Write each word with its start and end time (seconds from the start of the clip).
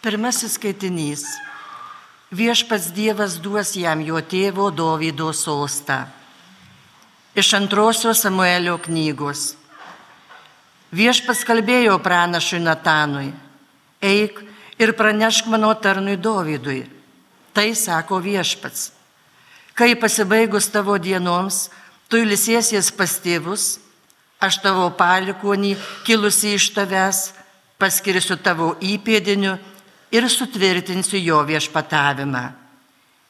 Pirmasis 0.00 0.54
skaitinys. 0.56 1.26
Viešpats 2.32 2.88
Dievas 2.96 3.34
duos 3.36 3.74
jam 3.76 4.00
jo 4.00 4.16
tėvo 4.24 4.70
Dovydo 4.72 5.28
sostą. 5.36 6.06
Iš 7.36 7.50
antrosios 7.58 8.22
Samuelio 8.24 8.78
knygos. 8.80 9.58
Viešpats 10.96 11.42
kalbėjo 11.44 11.98
pranašui 12.00 12.62
Natanui. 12.64 13.28
Eik 14.00 14.40
ir 14.80 14.94
pranešk 14.96 15.50
mano 15.52 15.74
tarnui 15.76 16.16
Dovydui. 16.16 16.86
Tai 17.52 17.68
sako 17.76 18.22
viešpats. 18.24 18.94
Kai 19.76 19.92
pasibaigus 20.00 20.70
tavo 20.72 20.96
dienoms, 20.96 21.66
tu 22.08 22.16
ilsiesies 22.16 22.88
pas 22.88 23.18
tėvus, 23.20 23.76
aš 24.40 24.62
tavo 24.64 24.88
palikonį 24.96 25.74
kilusi 26.08 26.54
iš 26.56 26.70
tavęs, 26.72 27.20
paskirsiu 27.76 28.40
tavo 28.40 28.78
įpėdiniu 28.80 29.58
ir 30.10 30.28
sutvirtinsiu 30.28 31.18
jo 31.22 31.40
viešpatavimą. 31.46 32.50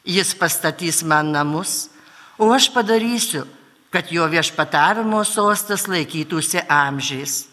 Jis 0.05 0.35
pastatys 0.35 1.03
man 1.05 1.33
namus, 1.33 1.91
o 2.39 2.51
aš 2.53 2.71
padarysiu, 2.73 3.45
kad 3.91 4.09
jo 4.13 4.25
viešpatavimo 4.27 5.25
sostas 5.25 5.87
laikytųsi 5.89 6.65
amžiais. 6.69 7.47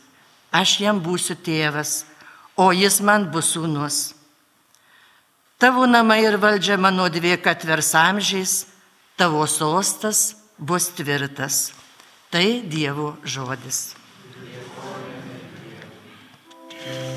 Aš 0.52 0.80
jam 0.80 1.02
būsiu 1.04 1.36
tėvas, 1.36 2.06
o 2.56 2.72
jis 2.72 3.02
man 3.04 3.28
bus 3.32 3.52
sūnus. 3.56 4.14
Tavo 5.60 5.86
namai 5.90 6.22
ir 6.24 6.38
valdžia 6.38 6.78
mano 6.78 7.10
dvieka 7.10 7.56
tvers 7.58 7.92
amžiais, 7.98 8.66
tavo 9.18 9.44
sostas 9.50 10.38
bus 10.58 10.88
tvirtas. 10.96 11.74
Tai 12.30 12.62
Dievo 12.68 13.18
žodis. 13.24 13.96
amžius. 16.88 17.17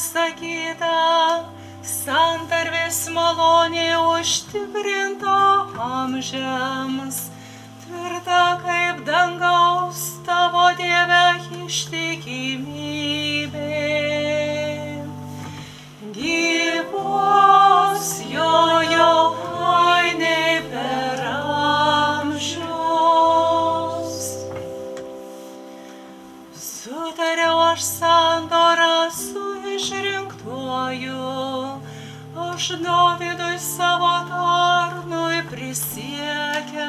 pasakyta, 0.00 1.44
santarvės 1.84 3.12
malonė 3.12 4.00
užtikrinta 4.00 5.34
amžiams, 5.76 7.28
tvirta 7.84 8.44
kaip 8.62 9.04
dangaus 9.04 10.00
tavo 10.24 10.72
Dieve 10.78 11.36
ištikimybė. 11.66 12.48
Gyvos 16.16 18.06
jojo 18.32 19.12
ainiai 19.74 20.64
per 20.72 21.20
amžius. 22.08 22.70
Sutariau 26.56 27.58
aš 27.68 27.84
sandorą 27.84 28.99
išrinktuoju, 30.90 31.80
aš 32.36 32.68
Dovydui 32.68 33.58
savo 33.58 34.26
tarnui 34.28 35.42
prisiekiau, 35.50 36.88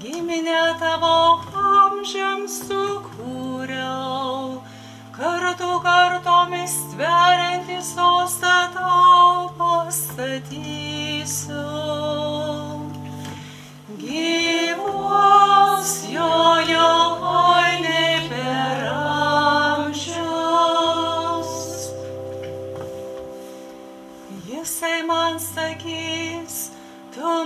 giminę 0.00 0.74
tavo 0.78 1.40
amžiams 1.54 2.62
sukūriau 2.68 4.60
kartu 5.12 5.80
kartomis 5.82 6.74
tveriantį 6.94 7.82
sostą 7.82 8.68
tau 8.74 9.50
pastatysiu. 9.58 10.42
Gyvos 14.02 15.92
jojo 16.10 16.91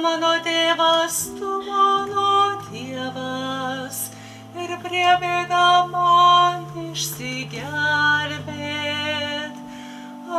mano 0.06 0.34
tėvas, 0.46 1.14
tu 1.34 1.52
mano 1.66 2.34
tėvas 2.68 3.96
ir 4.62 4.70
priebėga 4.84 5.62
man 5.90 6.66
išsigelbėt. 6.84 7.64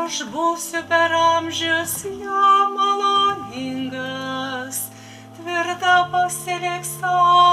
Aš 0.03 0.15
būsiu 0.31 0.81
per 0.91 1.09
amžius 1.19 1.95
jam 2.07 2.67
maloningas, 2.79 4.77
tvirta 5.41 5.95
pasiliks 6.15 6.91
santora 7.01 7.46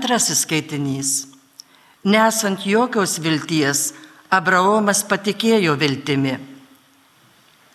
Antrasis 0.00 0.46
skaitinys. 0.46 1.28
Nesant 2.04 2.62
jokios 2.64 3.18
vilties, 3.20 3.90
Abraomas 4.32 5.02
patikėjo 5.04 5.74
viltimi. 5.76 6.38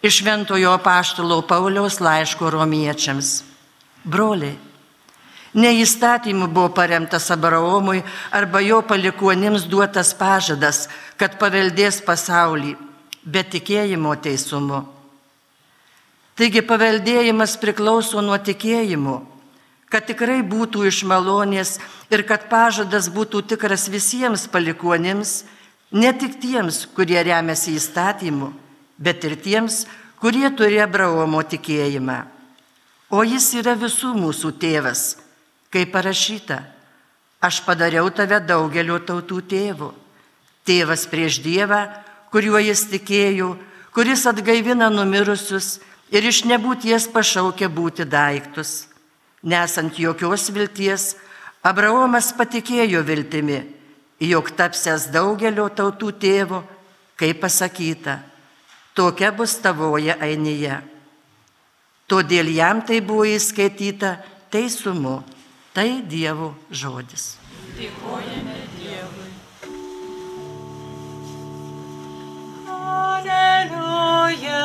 Iš 0.01 0.23
Ventojo 0.25 0.71
paštalo 0.81 1.43
Pauliaus 1.45 1.99
laiško 2.01 2.49
romiečiams. 2.49 3.43
Broliai, 4.09 4.55
ne 5.53 5.73
įstatymu 5.83 6.49
buvo 6.49 6.71
paremtas 6.73 7.29
Abraomui 7.29 8.01
arba 8.33 8.63
jo 8.65 8.81
palikuonims 8.81 9.69
duotas 9.69 10.15
pažadas, 10.17 10.87
kad 11.21 11.37
paveldės 11.37 12.01
pasaulį, 12.01 12.73
bet 13.21 13.53
tikėjimo 13.53 14.17
teisumu. 14.17 14.81
Taigi 16.33 16.65
paveldėjimas 16.65 17.53
priklauso 17.61 18.25
nuo 18.25 18.41
tikėjimo 18.41 19.34
kad 19.95 20.09
tikrai 20.11 20.41
būtų 20.43 20.89
iš 20.89 21.05
malonės 21.07 21.77
ir 22.11 22.25
kad 22.27 22.49
pažadas 22.51 23.07
būtų 23.07 23.45
tikras 23.47 23.85
visiems 23.87 24.43
palikuonims, 24.51 25.45
ne 25.95 26.09
tik 26.11 26.33
tiems, 26.43 26.81
kurie 26.91 27.21
remiasi 27.23 27.77
įstatymu, 27.79 28.49
bet 28.99 29.23
ir 29.23 29.37
tiems, 29.39 29.85
kurie 30.19 30.49
turi 30.51 30.81
Abraomo 30.83 31.39
tikėjimą. 31.47 32.17
O 33.15 33.23
jis 33.23 33.53
yra 33.55 33.77
visų 33.79 34.11
mūsų 34.19 34.51
tėvas, 34.59 35.03
kaip 35.71 35.93
parašyta, 35.93 36.57
aš 37.39 37.61
padariau 37.63 38.09
tave 38.11 38.41
daugelio 38.43 38.97
tautų 38.99 39.39
tėvu. 39.47 39.93
Tėvas 40.67 41.05
prieš 41.07 41.37
Dievą, 41.45 41.85
kuriuo 42.33 42.59
jis 42.59 42.83
tikėjo, 42.89 43.53
kuris 43.95 44.25
atgaivina 44.27 44.89
numirusius 44.91 45.77
ir 46.11 46.27
iš 46.27 46.41
nebūties 46.49 47.07
pašaukia 47.15 47.71
būti 47.71 48.03
daiktus 48.03 48.73
nesant 49.45 49.93
jokios 49.99 50.49
vilties, 50.49 51.13
Abraomas 51.65 52.31
patikėjo 52.37 53.01
viltimi, 53.05 53.61
jog 54.21 54.51
tapsęs 54.57 55.07
daugelio 55.13 55.69
tautų 55.69 56.11
tėvo, 56.21 56.61
kaip 57.17 57.39
pasakyta, 57.41 58.19
tokia 58.97 59.31
bus 59.31 59.55
tavoje 59.61 60.13
ainyje. 60.13 60.81
Todėl 62.05 62.51
jam 62.53 62.83
tai 62.85 62.99
buvo 63.01 63.25
įskaityta 63.25 64.17
teisumu, 64.53 65.23
tai 65.73 66.03
Dievo 66.05 66.53
žodis. 66.69 67.37
Dėkojame 67.79 68.59
Dievui. 68.77 69.31
Alleluja, 72.69 74.61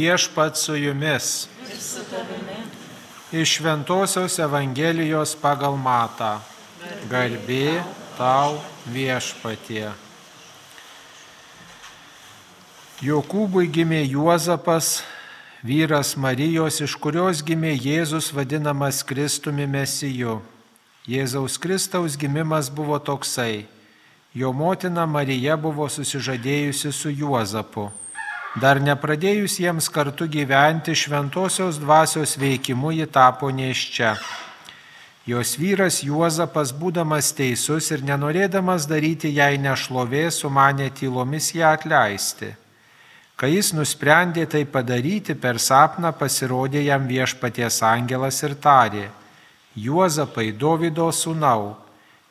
Viešpat 0.00 0.56
su 0.56 0.76
jumis. 0.76 1.48
Iš 3.32 3.50
Šventojios 3.56 4.38
Evangelijos 4.38 5.34
pagal 5.36 5.76
Matą. 5.76 6.38
Garbė 7.10 7.82
tau 8.16 8.56
viešpatie. 8.88 9.90
Jokūbui 13.04 13.68
gimė 13.68 14.00
Juozapas, 14.14 15.02
vyras 15.60 16.14
Marijos, 16.16 16.80
iš 16.80 16.96
kurios 16.96 17.44
gimė 17.44 17.76
Jėzus 17.76 18.32
vadinamas 18.32 19.04
Kristumi 19.04 19.68
Mesiju. 19.68 20.40
Jėzaus 21.04 21.60
Kristaus 21.60 22.16
gimimas 22.16 22.72
buvo 22.72 22.96
toksai. 22.96 23.66
Jo 24.32 24.56
motina 24.56 25.04
Marija 25.04 25.60
buvo 25.60 25.92
susižadėjusi 25.92 26.88
su 26.88 27.12
Juozapu. 27.12 27.90
Dar 28.58 28.80
nepradėjus 28.82 29.60
jiems 29.62 29.86
kartu 29.94 30.26
gyventi 30.26 30.90
šventosios 30.98 31.76
dvasios 31.78 32.34
veikimu 32.34 32.90
ji 32.90 33.06
tapo 33.06 33.46
neščia. 33.46 34.16
Jos 35.30 35.52
vyras 35.54 36.00
Juozapas, 36.02 36.72
būdamas 36.74 37.28
teisus 37.36 37.92
ir 37.94 38.02
nenorėdamas 38.02 38.88
daryti 38.90 39.30
jai 39.30 39.54
nešlovė, 39.54 40.24
sumanė 40.34 40.88
tylomis 40.90 41.52
ją 41.54 41.70
atleisti. 41.76 42.50
Kai 43.38 43.52
jis 43.52 43.70
nusprendė 43.72 44.48
tai 44.50 44.64
padaryti, 44.66 45.36
per 45.38 45.62
sapną 45.62 46.10
pasirodė 46.10 46.82
jam 46.82 47.06
viešpaties 47.06 47.78
angelas 47.86 48.42
ir 48.42 48.58
tarė, 48.58 49.06
Juozapai, 49.78 50.50
Dovido 50.50 51.06
sūnau, 51.14 51.76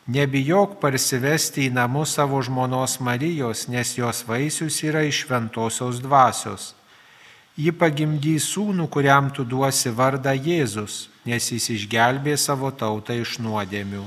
nebijok 0.10 0.80
parsivesti 0.82 1.68
į 1.68 1.74
namus 1.76 2.16
savo 2.18 2.42
žmonos 2.42 2.98
Marijos, 3.04 3.68
nes 3.70 3.94
jos 3.98 4.24
vaisius 4.28 4.82
yra 4.84 5.04
iš 5.06 5.24
šventosios 5.26 6.02
dvasios. 6.02 6.74
Ji 7.60 7.74
pagimdys 7.76 8.48
sūnų, 8.54 8.88
kuriam 8.88 9.28
tu 9.36 9.44
duosi 9.44 9.92
vardą 9.92 10.32
Jėzus, 10.34 11.10
nes 11.28 11.52
jis 11.52 11.70
išgelbė 11.76 12.38
savo 12.40 12.72
tautą 12.72 13.18
iš 13.20 13.38
nuodėmių. 13.44 14.06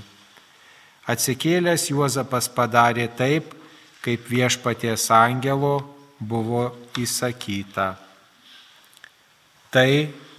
Atsikėlęs 1.13 1.91
Juozapas 1.91 2.49
padarė 2.49 3.09
taip, 3.19 3.53
kaip 4.03 4.25
viešpaties 4.31 5.11
angelo 5.15 5.75
buvo 6.19 6.71
įsakyta. 6.99 7.93
Tai 9.73 9.91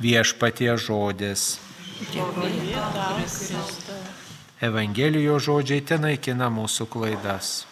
viešpatie 0.02 0.74
žodis. 0.80 1.60
Evangelijos 4.64 5.44
žodžiai 5.44 5.84
ten 5.84 6.06
naikina 6.06 6.48
mūsų 6.48 6.88
klaidas. 6.88 7.66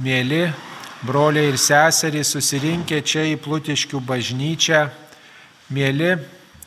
Mėly 0.00 0.46
broliai 1.04 1.50
ir 1.50 1.58
seserys 1.60 2.32
susirinkę 2.32 3.02
čia 3.04 3.26
į 3.28 3.36
Plutiškių 3.44 4.00
bažnyčią, 4.08 4.86
mėly 5.74 6.16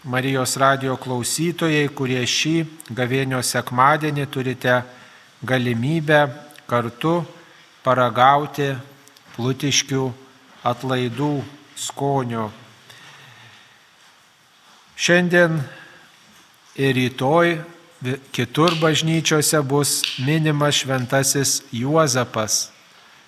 Marijos 0.01 0.55
radio 0.61 0.95
klausytojai, 0.97 1.89
kurie 1.93 2.21
šį 2.25 2.55
gavėnio 2.97 3.41
sekmadienį 3.45 4.29
turite 4.33 4.79
galimybę 5.41 6.23
kartu 6.69 7.19
paragauti 7.85 8.71
Plutiškių 9.35 10.07
atlaidų 10.69 11.35
skonio 11.77 12.49
Šiandien 15.01 15.55
ir 16.75 16.95
rytoj 16.95 17.59
kitur 18.31 18.75
bažnyčiose 18.81 19.61
bus 19.61 20.01
minimas 20.19 20.81
šventasis 20.81 21.61
Juozapas. 21.71 22.71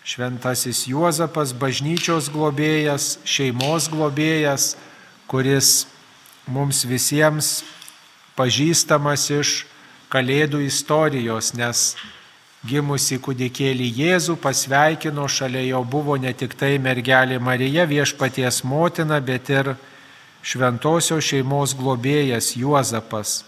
Šventasis 0.03 0.87
Juozapas 0.87 1.53
bažnyčios 1.55 2.27
globėjas, 2.33 3.19
šeimos 3.23 3.87
globėjas, 3.91 4.73
kuris 5.27 5.85
mums 6.47 6.83
visiems 6.85 7.61
pažįstamas 8.35 9.29
iš 9.31 9.53
Kalėdų 10.13 10.59
istorijos, 10.67 11.55
nes 11.57 11.95
gimusi 12.69 13.17
kūdikėlį 13.17 13.87
Jėzų 13.97 14.35
pasveikino, 14.43 15.25
šalia 15.25 15.63
jo 15.65 15.79
buvo 15.89 16.19
ne 16.21 16.29
tik 16.37 16.53
tai 16.53 16.75
mergelė 16.77 17.39
Marija 17.41 17.87
viešpaties 17.89 18.61
motina, 18.61 19.17
bet 19.17 19.49
ir 19.49 19.71
šventosios 20.43 21.23
šeimos 21.23 21.73
globėjas 21.79 22.53
Juozapas. 22.59 23.41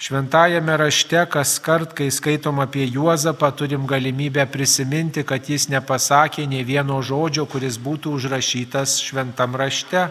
Šventajame 0.00 0.74
rašte, 0.76 1.20
kas 1.30 1.54
kart, 1.62 1.92
kai 1.96 2.10
skaitom 2.12 2.58
apie 2.64 2.88
Juozapą, 2.88 3.52
turim 3.54 3.86
galimybę 3.86 4.42
prisiminti, 4.50 5.22
kad 5.24 5.46
jis 5.48 5.68
nepasakė 5.70 6.48
nei 6.50 6.64
vieno 6.66 6.98
žodžio, 7.04 7.46
kuris 7.46 7.78
būtų 7.78 8.16
užrašytas 8.18 8.98
šventam 9.04 9.54
rašte. 9.56 10.08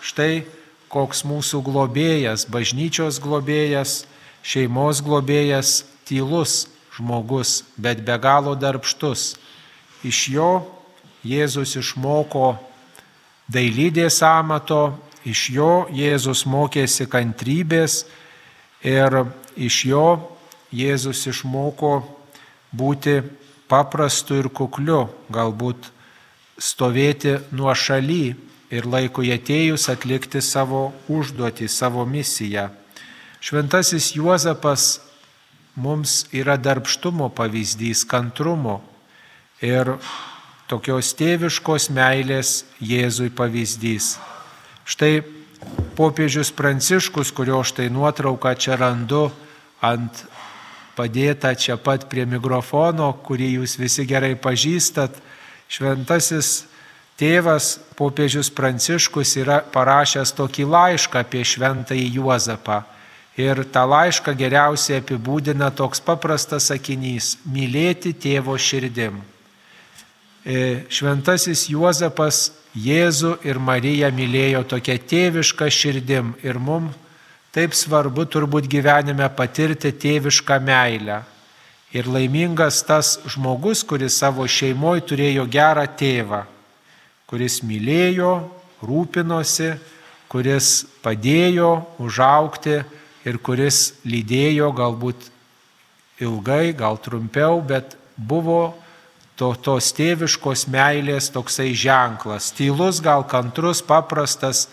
Štai 0.00 0.46
koks 0.88 1.22
mūsų 1.28 1.60
globėjas, 1.66 2.46
bažnyčios 2.48 3.20
globėjas, 3.20 4.06
šeimos 4.42 5.02
globėjas, 5.04 5.84
tylus 6.08 6.66
žmogus, 6.96 7.62
bet 7.76 8.00
be 8.06 8.16
galo 8.18 8.56
darbštus. 8.56 9.36
Iš 10.06 10.18
jo 10.34 10.52
Jėzus 11.26 11.74
išmoko 11.76 12.56
dailydės 13.50 14.22
amato, 14.24 14.96
Iš 15.26 15.50
jo 15.50 15.72
Jėzus 15.90 16.44
mokėsi 16.46 17.08
kantrybės 17.10 18.04
ir 18.86 19.24
iš 19.56 19.84
jo 19.90 20.06
Jėzus 20.70 21.24
išmoko 21.26 22.02
būti 22.70 23.22
paprastu 23.68 24.38
ir 24.38 24.50
kukliu, 24.52 25.08
galbūt 25.32 25.90
stovėti 26.58 27.38
nuo 27.50 27.72
šaly 27.74 28.36
ir 28.70 28.86
laikui 28.86 29.32
atėjus 29.32 29.88
atlikti 29.92 30.42
savo 30.44 30.92
užduotį, 31.08 31.68
savo 31.68 32.04
misiją. 32.06 32.68
Šventasis 33.40 34.12
Juozapas 34.16 34.98
mums 35.78 36.24
yra 36.34 36.58
darbštumo 36.58 37.30
pavyzdys, 37.34 38.04
kantrumo 38.08 38.80
ir 39.62 39.94
tokios 40.68 41.14
tėviškos 41.16 41.88
meilės 41.94 42.64
Jėzui 42.82 43.30
pavyzdys. 43.30 44.16
Štai 44.88 45.20
popiežius 45.98 46.48
Pranciškus, 46.56 47.28
kurio 47.36 47.60
štai 47.60 47.90
nuotrauką 47.92 48.54
čia 48.56 48.78
randu 48.80 49.26
ant 49.84 50.24
padėta 50.96 51.52
čia 51.52 51.76
pat 51.76 52.08
prie 52.08 52.24
mikrofono, 52.24 53.10
kurį 53.20 53.50
jūs 53.58 53.76
visi 53.76 54.06
gerai 54.08 54.32
pažįstat, 54.40 55.12
šventasis 55.68 56.64
tėvas 57.20 57.76
popiežius 58.00 58.48
Pranciškus 58.48 59.36
yra 59.42 59.60
parašęs 59.74 60.32
tokį 60.38 60.64
laišką 60.72 61.20
apie 61.20 61.44
šventąjį 61.44 62.08
Juozapą. 62.16 62.80
Ir 63.38 63.60
tą 63.68 63.84
laišką 63.86 64.32
geriausiai 64.34 65.02
apibūdina 65.02 65.68
toks 65.70 66.00
paprastas 66.00 66.72
sakinys- 66.72 67.36
mylėti 67.54 68.16
tėvo 68.16 68.56
širdim. 68.56 69.20
E, 70.46 70.84
šventasis 70.92 71.66
Juozapas 71.72 72.52
Jėzų 72.78 73.38
ir 73.48 73.58
Mariją 73.58 74.10
mylėjo 74.14 74.62
tokia 74.70 74.98
tėviška 75.00 75.66
širdim 75.72 76.34
ir 76.44 76.60
mums 76.62 76.94
taip 77.58 77.74
svarbu 77.74 78.26
turbūt 78.30 78.68
gyvenime 78.70 79.26
patirti 79.34 79.90
tėvišką 79.90 80.60
meilę. 80.62 81.22
Ir 81.96 82.06
laimingas 82.06 82.82
tas 82.84 83.16
žmogus, 83.26 83.80
kuris 83.82 84.18
savo 84.20 84.44
šeimoje 84.44 85.06
turėjo 85.08 85.46
gerą 85.48 85.86
tėvą, 85.98 86.42
kuris 87.26 87.62
mylėjo, 87.64 88.34
rūpinosi, 88.84 89.72
kuris 90.28 90.84
padėjo 91.02 91.70
užaukti 92.04 92.76
ir 93.26 93.40
kuris 93.40 93.96
lydėjo 94.04 94.68
galbūt 94.76 95.30
ilgai, 96.20 96.76
gal 96.76 97.00
trumpiau, 97.00 97.62
bet 97.64 97.96
buvo 98.14 98.76
to, 99.38 99.52
tos 99.54 99.92
tėviškos 99.94 100.66
meilės 100.72 101.30
toksai 101.34 101.70
ženklas. 101.76 102.50
Tylus, 102.58 102.98
gal 103.04 103.22
kantrus, 103.28 103.80
paprastas, 103.84 104.66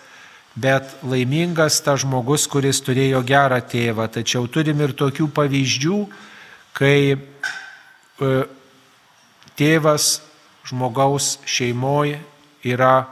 bet 0.58 0.96
laimingas 1.06 1.82
tas 1.86 2.02
žmogus, 2.02 2.48
kuris 2.50 2.82
turėjo 2.84 3.22
gerą 3.28 3.62
tėvą. 3.62 4.08
Tačiau 4.18 4.50
turim 4.50 4.82
ir 4.82 4.96
tokių 4.98 5.30
pavyzdžių, 5.36 6.00
kai 6.76 6.98
e, 7.14 8.32
tėvas 9.60 10.10
žmogaus 10.66 11.36
šeimoje 11.46 12.18
yra 12.66 13.06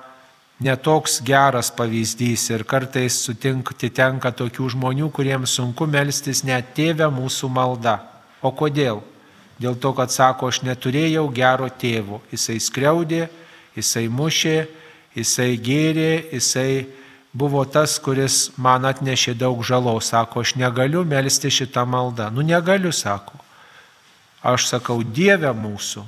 netoks 0.64 1.20
geras 1.22 1.70
pavyzdys 1.76 2.50
ir 2.56 2.64
kartais 2.66 3.20
sutinkti 3.28 3.92
tenka 3.94 4.32
tokių 4.34 4.72
žmonių, 4.74 5.14
kuriems 5.14 5.54
sunku 5.60 5.86
melstis 5.86 6.42
net 6.48 6.74
tėvę 6.78 7.12
mūsų 7.14 7.52
malda. 7.52 8.00
O 8.42 8.52
kodėl? 8.56 9.04
Dėl 9.62 9.76
to, 9.80 9.94
kad 9.98 10.12
sako, 10.12 10.50
aš 10.52 10.62
neturėjau 10.66 11.28
gero 11.34 11.70
tėvo. 11.70 12.22
Jisai 12.32 12.60
skriaudė, 12.64 13.28
jisai 13.78 14.08
mušė, 14.10 14.58
jisai 15.18 15.54
gėrė, 15.58 16.12
jisai 16.34 16.86
buvo 17.34 17.64
tas, 17.66 17.98
kuris 18.02 18.52
man 18.58 18.86
atnešė 18.86 19.36
daug 19.38 19.64
žalos. 19.66 20.12
Sako, 20.14 20.44
aš 20.46 20.56
negaliu 20.60 21.04
melstį 21.06 21.52
šitą 21.62 21.86
maldą. 21.90 22.30
Nu 22.34 22.46
negaliu, 22.46 22.94
sako. 22.94 23.40
Aš 24.44 24.68
sakau, 24.74 25.00
Dieve 25.04 25.54
mūsų, 25.56 26.04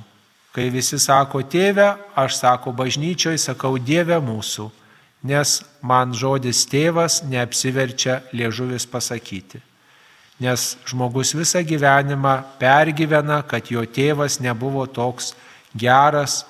kai 0.52 0.68
visi 0.72 0.98
sako 1.00 1.40
tėve, 1.40 1.94
aš 2.16 2.36
sako 2.42 2.74
bažnyčioje, 2.76 3.40
sakau 3.40 3.78
Dieve 3.80 4.18
mūsų, 4.20 4.68
nes 5.24 5.62
man 5.80 6.12
žodis 6.12 6.66
tėvas 6.68 7.22
neapsiverčia 7.24 8.20
liežuvis 8.36 8.84
pasakyti. 8.88 9.62
Nes 10.40 10.76
žmogus 10.84 11.32
visą 11.32 11.62
gyvenimą 11.64 12.42
pergyvena, 12.60 13.40
kad 13.48 13.70
jo 13.72 13.80
tėvas 13.88 14.36
nebuvo 14.44 14.84
toks 14.84 15.32
geras, 15.72 16.42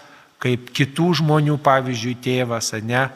kaip 0.43 0.73
kitų 0.75 1.13
žmonių, 1.21 1.55
pavyzdžiui, 1.63 2.17
tėvas, 2.19 2.73
ne, 2.83 3.07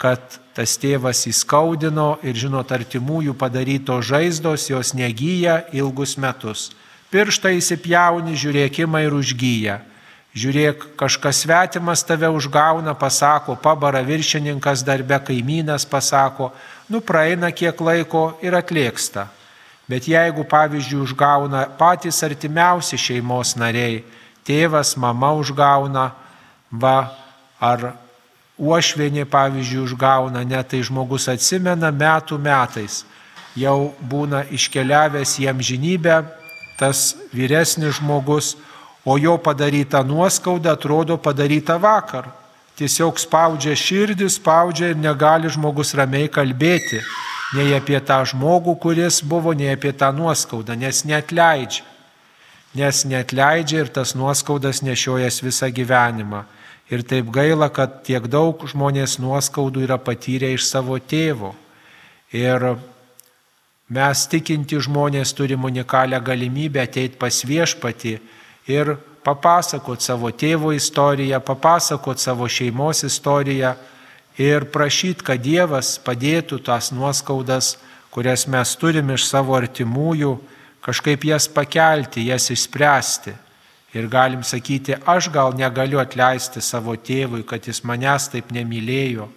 kad 0.00 0.38
tas 0.56 0.76
tėvas 0.80 1.26
įskaudino 1.28 2.16
ir 2.24 2.36
žinot, 2.36 2.72
artimųjų 2.72 3.36
padaryto 3.36 3.98
žaizdos 4.00 4.70
jos 4.70 4.94
negyja 4.96 5.66
ilgus 5.76 6.16
metus. 6.16 6.70
Pirštą 7.12 7.52
įsipjauni, 7.60 8.34
žiūrėkimą 8.40 9.04
ir 9.04 9.14
užgyja. 9.14 9.76
Žiūrėk, 10.36 10.82
kažkas 11.00 11.44
svetimas 11.44 12.02
tave 12.04 12.28
užgauna, 12.28 12.92
pasako, 12.98 13.54
pabara 13.56 14.02
viršininkas 14.04 14.82
darbe, 14.84 15.16
kaimynas 15.24 15.86
pasako, 15.88 16.50
nu 16.92 17.00
praeina 17.00 17.52
kiek 17.52 17.80
laiko 17.80 18.34
ir 18.44 18.56
atlėksta. 18.58 19.30
Bet 19.86 20.08
jeigu, 20.10 20.42
pavyzdžiui, 20.44 21.04
užgauna 21.04 21.66
patys 21.78 22.18
artimiausi 22.26 22.98
šeimos 22.98 23.54
nariai, 23.54 24.00
tėvas, 24.46 24.96
mama 24.98 25.30
užgauna, 25.38 26.08
va, 26.74 26.96
ar 27.62 27.92
uošvienė, 28.58 29.28
pavyzdžiui, 29.30 29.84
užgauna, 29.86 30.42
net 30.42 30.72
tai 30.72 30.80
žmogus 30.82 31.28
atsimena 31.30 31.92
metų 31.94 32.38
metais, 32.42 33.04
jau 33.54 33.92
būna 34.02 34.42
iškeliavęs 34.50 35.36
jam 35.44 35.62
žinybę, 35.62 36.18
tas 36.80 37.14
vyresnis 37.30 38.00
žmogus, 38.00 38.56
o 39.06 39.14
jo 39.22 39.36
padaryta 39.38 40.02
nuoskauda 40.02 40.74
atrodo 40.74 41.14
padaryta 41.14 41.78
vakar. 41.78 42.26
Tiesiog 42.76 43.22
spaudžia 43.22 43.78
širdį, 43.78 44.26
spaudžia 44.34 44.90
ir 44.90 44.98
negali 44.98 45.48
žmogus 45.48 45.94
ramiai 45.96 46.26
kalbėti 46.28 46.98
nei 47.54 47.74
apie 47.76 48.00
tą 48.02 48.22
žmogų, 48.26 48.74
kuris 48.82 49.20
buvo, 49.22 49.54
nei 49.54 49.70
apie 49.74 49.92
tą 49.94 50.10
nuoskaudą, 50.16 50.74
nes 50.78 51.04
netleidžia. 51.06 51.84
Nes 52.76 53.04
netleidžia 53.08 53.84
ir 53.84 53.88
tas 53.92 54.14
nuoskaudas 54.18 54.82
nešiojas 54.84 55.40
visą 55.44 55.70
gyvenimą. 55.72 56.44
Ir 56.92 57.02
taip 57.02 57.30
gaila, 57.34 57.70
kad 57.72 58.02
tiek 58.06 58.26
daug 58.30 58.60
žmonės 58.68 59.16
nuoskaudų 59.18 59.86
yra 59.86 59.96
patyrę 59.98 60.52
iš 60.54 60.66
savo 60.68 60.98
tėvo. 60.98 61.54
Ir 62.34 62.76
mes 63.90 64.26
tikinti 64.30 64.78
žmonės 64.82 65.32
turim 65.34 65.64
unikalią 65.66 66.20
galimybę 66.22 66.82
ateiti 66.82 67.18
pas 67.18 67.40
viešpati 67.46 68.18
ir 68.70 68.96
papasakot 69.26 70.02
savo 70.02 70.30
tėvo 70.30 70.70
istoriją, 70.74 71.40
papasakot 71.42 72.22
savo 72.22 72.46
šeimos 72.46 73.02
istoriją 73.06 73.74
ir 74.38 74.68
prašyti, 74.72 75.24
kad 75.24 75.40
Dievas 75.42 75.96
padėtų 76.02 76.60
tas 76.64 76.92
nuoskaudas, 76.92 77.76
kurias 78.12 78.46
mes 78.48 78.76
turim 78.80 79.10
iš 79.12 79.26
savo 79.28 79.56
artimųjų, 79.56 80.36
kažkaip 80.84 81.24
jas 81.26 81.48
pakelti, 81.48 82.28
jas 82.30 82.50
išspręsti. 82.52 83.34
Ir 83.96 84.10
galim 84.12 84.42
sakyti, 84.44 84.96
aš 85.08 85.30
gal 85.32 85.54
negaliu 85.56 86.00
atleisti 86.02 86.60
savo 86.60 86.96
tėvui, 87.00 87.46
kad 87.48 87.64
jis 87.64 87.80
manęs 87.86 88.28
taip 88.32 88.50
nemylėjo. 88.52 89.30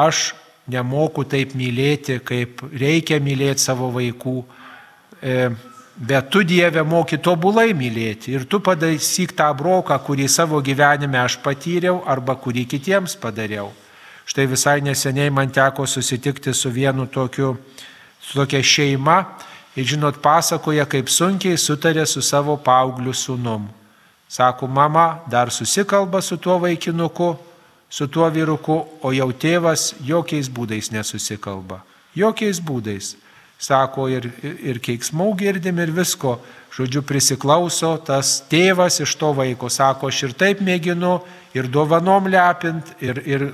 Aš 0.00 0.30
nemoku 0.70 1.26
taip 1.28 1.52
mylėti, 1.58 2.16
kaip 2.24 2.62
reikia 2.72 3.18
mylėti 3.20 3.60
savo 3.60 3.90
vaikų. 3.92 4.38
E, 5.20 5.50
bet 5.96 6.30
tu 6.32 6.40
Dieve 6.46 6.84
moki 6.88 7.18
tobulai 7.20 7.74
mylėti 7.76 8.32
ir 8.32 8.46
tu 8.48 8.62
padaisyk 8.64 9.36
tą 9.36 9.50
broką, 9.58 9.98
kurį 10.06 10.30
savo 10.30 10.62
gyvenime 10.64 11.20
aš 11.20 11.36
patyriau 11.44 12.00
arba 12.08 12.38
kurį 12.38 12.64
kitiems 12.72 13.18
padariau. 13.20 13.68
Štai 14.26 14.46
visai 14.46 14.80
neseniai 14.80 15.30
man 15.30 15.50
teko 15.50 15.86
susitikti 15.86 16.54
su 16.54 16.70
vienu 16.70 17.06
tokiu, 17.06 17.56
su 18.20 18.38
tokia 18.38 18.62
šeima 18.62 19.24
ir 19.76 19.86
žinot, 19.86 20.20
pasakoja, 20.22 20.86
kaip 20.86 21.08
sunkiai 21.10 21.58
sutarė 21.58 22.06
su 22.06 22.22
savo 22.22 22.56
paaugliu 22.56 23.14
sūnumu. 23.16 23.82
Sako, 24.32 24.66
mama 24.66 25.20
dar 25.28 25.50
susikalba 25.52 26.22
su 26.22 26.36
tuo 26.36 26.56
vaikinuku, 26.58 27.36
su 27.90 28.06
tuo 28.08 28.30
vyruku, 28.32 28.78
o 29.04 29.12
jau 29.12 29.28
tėvas 29.32 29.90
jokiais 30.00 30.48
būdais 30.48 30.88
nesusikalba. 30.88 31.82
Jokiais 32.16 32.60
būdais. 32.64 33.10
Sako, 33.60 34.06
ir, 34.08 34.30
ir 34.42 34.80
keiksmų 34.80 35.28
girdim 35.36 35.82
ir 35.84 35.92
visko. 35.92 36.38
Žodžiu, 36.72 37.02
prisiklauso 37.04 37.92
tas 38.00 38.38
tėvas 38.48 38.96
iš 39.04 39.12
to 39.20 39.34
vaiko. 39.36 39.68
Sako, 39.68 40.08
aš 40.08 40.22
ir 40.30 40.32
taip 40.32 40.64
mėginu, 40.64 41.18
ir 41.52 41.68
dovanom 41.68 42.30
lepint, 42.32 42.94
ir, 43.04 43.20
ir 43.28 43.46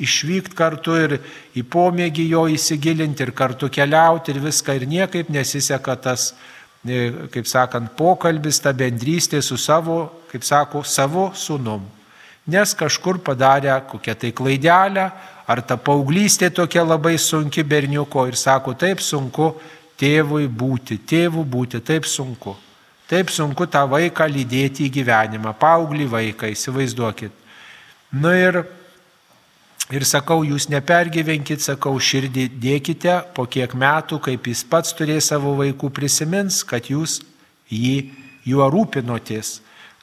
išvykti 0.00 0.56
kartu, 0.56 0.96
ir 0.96 1.18
į 1.56 1.64
pomėgį 1.68 2.28
jo 2.30 2.46
įsigilinti, 2.52 3.26
ir 3.26 3.34
kartu 3.36 3.68
keliauti, 3.72 4.32
ir 4.34 4.42
viską, 4.46 4.78
ir 4.78 4.88
niekaip 4.88 5.30
nesiseka 5.32 5.96
tas 6.00 6.32
kaip 6.80 7.46
sakant, 7.46 7.92
pokalbis, 7.96 8.60
ta 8.60 8.72
bendrystė 8.72 9.42
su 9.44 9.58
savo, 9.60 10.22
kaip 10.30 10.44
sako, 10.44 10.82
savo 10.82 11.30
sūnum. 11.36 11.82
Nes 12.48 12.72
kažkur 12.74 13.20
padarė 13.20 13.74
kokią 13.90 14.14
tai 14.16 14.30
klaidelę, 14.32 15.10
ar 15.46 15.60
ta 15.62 15.76
paauglystė 15.76 16.48
tokia 16.50 16.82
labai 16.86 17.18
sunki 17.18 17.62
berniuko 17.62 18.26
ir 18.30 18.38
sako, 18.38 18.72
taip 18.74 19.02
sunku 19.04 19.52
tėvui 20.00 20.48
būti, 20.48 20.96
tėvų 21.04 21.44
būti, 21.44 21.82
taip 21.84 22.08
sunku. 22.08 22.56
Taip 23.10 23.28
sunku 23.34 23.66
tą 23.66 23.82
vaiką 23.90 24.24
lydėti 24.30 24.86
į 24.86 24.92
gyvenimą, 25.00 25.52
paauglį 25.58 26.06
vaiką, 26.08 26.48
įsivaizduokit. 26.54 27.32
Na 28.14 28.32
ir 28.38 28.62
Ir 29.90 30.04
sakau, 30.06 30.44
jūs 30.46 30.68
nepergyvenkit, 30.70 31.64
sakau, 31.64 31.96
širdį 31.98 32.44
dėkite, 32.62 33.16
po 33.34 33.42
kiek 33.50 33.72
metų, 33.74 34.20
kaip 34.22 34.46
jis 34.46 34.62
pats 34.70 34.94
turės 34.94 35.32
savo 35.32 35.56
vaikų, 35.58 35.90
prisimins, 35.90 36.60
kad 36.62 36.86
jūs 36.92 37.18
jį, 37.74 38.12
juo 38.46 38.68
rūpinotės, 38.70 39.56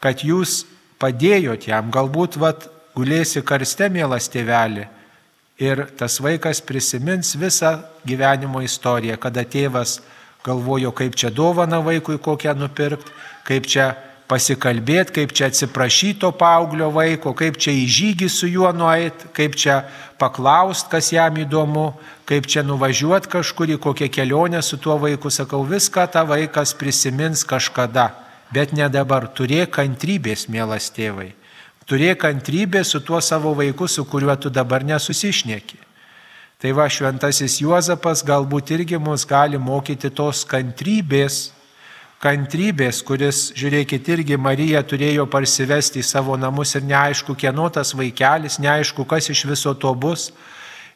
kad 0.03 0.25
jūs 0.27 0.65
padėjot 0.99 1.69
jam, 1.69 1.87
galbūt 1.93 2.35
vat, 2.41 2.67
gulėsi 2.97 3.43
karste, 3.47 3.87
mielas 3.93 4.27
tėvelį. 4.33 4.89
Ir 5.63 5.85
tas 5.97 6.19
vaikas 6.21 6.59
prisimins 6.61 7.31
visą 7.39 7.77
gyvenimo 8.05 8.59
istoriją, 8.65 9.15
kada 9.21 9.45
tėvas 9.47 10.01
galvojo, 10.45 10.91
kaip 10.91 11.15
čia 11.15 11.31
dovana 11.31 11.79
vaikui 11.85 12.19
kokią 12.19 12.53
nupirkti, 12.59 13.15
kaip 13.47 13.71
čia 13.71 13.93
pasikalbėti, 14.27 15.13
kaip 15.15 15.31
čia 15.35 15.47
atsiprašyto 15.47 16.33
paauglio 16.35 16.89
vaiko, 16.91 17.31
kaip 17.37 17.57
čia 17.61 17.71
į 17.71 17.85
žygį 17.97 18.29
su 18.31 18.49
juo 18.51 18.69
nueit, 18.75 19.23
kaip 19.35 19.55
čia 19.55 19.81
paklausti, 20.19 20.91
kas 20.91 21.11
jam 21.15 21.39
įdomu, 21.39 21.93
kaip 22.27 22.47
čia 22.51 22.63
nuvažiuoti 22.67 23.31
kažkur 23.31 23.71
į 23.75 23.79
kokią 23.83 24.11
kelionę 24.11 24.61
su 24.61 24.79
tuo 24.83 24.97
vaiku. 24.99 25.31
Sakau, 25.31 25.63
viską 25.63 26.07
tą 26.11 26.25
vaikas 26.27 26.75
prisimins 26.75 27.45
kažkada, 27.47 28.11
bet 28.51 28.75
ne 28.75 28.89
dabar. 28.91 29.29
Turėk 29.31 29.71
kantrybės, 29.79 30.47
mielas 30.51 30.91
tėvai. 30.91 31.31
Turėk 31.87 32.19
kantrybės 32.25 32.91
su 32.91 32.99
tuo 32.99 33.21
savo 33.23 33.55
vaiku, 33.55 33.87
su 33.87 34.03
kuriuo 34.03 34.35
tu 34.35 34.51
dabar 34.51 34.83
nesusišneki. 34.83 35.79
Tai 36.57 36.71
va, 36.73 36.87
šventasis 36.89 37.61
Juozapas 37.61 38.25
galbūt 38.25 38.73
irgi 38.75 38.97
mus 38.99 39.23
gali 39.29 39.59
mokyti 39.61 40.09
tos 40.09 40.41
kantrybės 40.49 41.56
kantrybės, 42.23 43.03
kuris, 43.05 43.51
žiūrėkit, 43.57 44.07
irgi 44.15 44.37
Marija 44.41 44.81
turėjo 44.85 45.27
parsivesti 45.29 46.01
į 46.01 46.07
savo 46.07 46.37
namus 46.39 46.73
ir 46.77 46.85
neaišku, 46.87 47.35
kieno 47.37 47.67
tas 47.73 47.93
vaikelis, 47.97 48.57
neaišku, 48.61 49.05
kas 49.05 49.29
iš 49.33 49.45
viso 49.49 49.73
to 49.77 49.93
bus. 49.93 50.31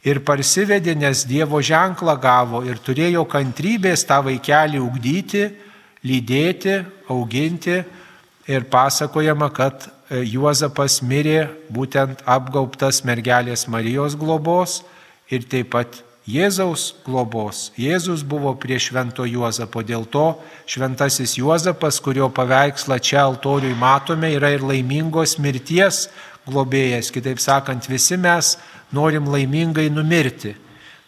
Ir 0.02 0.24
parsivedė, 0.26 0.96
nes 0.98 1.28
Dievo 1.30 1.62
ženklą 1.62 2.16
gavo 2.18 2.64
ir 2.66 2.82
turėjo 2.82 3.22
kantrybės 3.30 4.02
tą 4.10 4.18
vaikelį 4.26 4.82
ugdyti, 4.82 5.46
lydėti, 6.02 6.80
auginti. 7.14 7.84
Ir 8.50 8.66
pasakojama, 8.66 9.52
kad 9.54 9.86
e, 9.86 10.24
Juozapas 10.26 11.04
mirė 11.06 11.52
būtent 11.70 12.26
apgaubtas 12.26 13.04
mergelės 13.06 13.68
Marijos 13.70 14.18
globos 14.18 14.80
ir 15.30 15.46
taip 15.46 15.70
pat 15.78 16.02
Jėzaus 16.30 16.92
globos. 17.02 17.72
Jėzus 17.82 18.22
buvo 18.22 18.54
prie 18.54 18.78
švento 18.78 19.26
Juozapo, 19.26 19.82
dėl 19.82 20.06
to 20.06 20.36
šventasis 20.70 21.34
Juozapas, 21.40 21.98
kurio 21.98 22.28
paveikslą 22.30 23.00
čia 23.02 23.24
altoriui 23.26 23.74
matome, 23.74 24.30
yra 24.36 24.52
ir 24.54 24.62
laimingos 24.62 25.40
mirties 25.42 26.12
globėjas. 26.46 27.10
Kitaip 27.10 27.42
sakant, 27.42 27.90
visi 27.90 28.20
mes 28.22 28.54
norim 28.94 29.32
laimingai 29.34 29.90
numirti. 29.90 30.54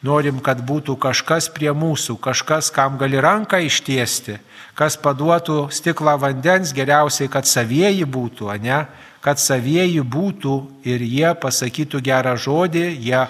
Norim, 0.03 0.41
kad 0.43 0.65
būtų 0.65 0.97
kažkas 0.99 1.45
prie 1.53 1.69
mūsų, 1.71 2.17
kažkas, 2.19 2.73
kam 2.73 2.97
gali 2.99 3.21
ranką 3.23 3.61
ištiesti, 3.63 4.39
kas 4.75 4.97
paduotų 4.99 5.69
stiklą 5.71 6.17
vandens, 6.19 6.73
geriausiai, 6.75 7.29
kad 7.31 7.47
savieji 7.47 8.03
būtų, 8.03 8.49
ne? 8.65 8.83
Kad 9.23 9.39
savieji 9.39 10.01
būtų 10.03 10.57
ir 10.83 11.05
jie 11.07 11.29
pasakytų 11.39 12.01
gerą 12.03 12.33
žodį, 12.35 12.87
jie 12.99 13.21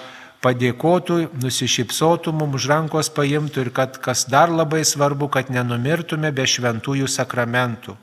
padėkotų, 0.43 1.19
nusišypsotų, 1.39 2.33
mums 2.35 2.59
už 2.59 2.67
rankos 2.71 3.09
paimtų 3.13 3.67
ir 3.67 3.71
kad 3.75 3.97
kas 4.03 4.25
dar 4.29 4.51
labai 4.51 4.83
svarbu, 4.85 5.29
kad 5.31 5.49
nenumirtume 5.53 6.33
be 6.35 6.45
šventųjų 6.47 7.07
sakramentų, 7.07 7.95